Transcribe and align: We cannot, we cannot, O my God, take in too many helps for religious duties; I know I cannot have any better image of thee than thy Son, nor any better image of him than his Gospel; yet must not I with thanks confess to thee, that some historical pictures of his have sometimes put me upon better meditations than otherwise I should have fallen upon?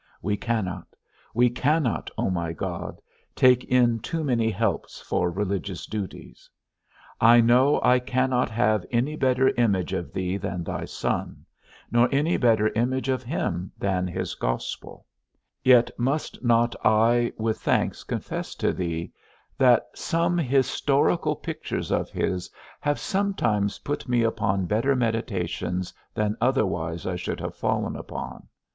We 0.23 0.35
cannot, 0.35 0.95
we 1.35 1.51
cannot, 1.51 2.09
O 2.17 2.31
my 2.31 2.53
God, 2.53 3.03
take 3.35 3.63
in 3.65 3.99
too 3.99 4.23
many 4.23 4.49
helps 4.49 4.99
for 4.99 5.29
religious 5.29 5.85
duties; 5.85 6.49
I 7.19 7.39
know 7.39 7.79
I 7.83 7.99
cannot 7.99 8.49
have 8.49 8.83
any 8.89 9.15
better 9.15 9.49
image 9.49 9.93
of 9.93 10.11
thee 10.11 10.37
than 10.37 10.63
thy 10.63 10.85
Son, 10.85 11.45
nor 11.91 12.09
any 12.11 12.35
better 12.37 12.69
image 12.69 13.09
of 13.09 13.21
him 13.21 13.71
than 13.77 14.07
his 14.07 14.33
Gospel; 14.33 15.05
yet 15.63 15.91
must 15.99 16.43
not 16.43 16.75
I 16.83 17.31
with 17.37 17.59
thanks 17.61 18.03
confess 18.03 18.55
to 18.55 18.73
thee, 18.73 19.13
that 19.59 19.85
some 19.93 20.35
historical 20.35 21.35
pictures 21.35 21.91
of 21.91 22.09
his 22.09 22.49
have 22.79 22.97
sometimes 22.99 23.77
put 23.77 24.09
me 24.09 24.23
upon 24.23 24.65
better 24.65 24.95
meditations 24.95 25.93
than 26.15 26.37
otherwise 26.41 27.05
I 27.05 27.17
should 27.17 27.39
have 27.41 27.53
fallen 27.55 27.95
upon? 27.95 28.47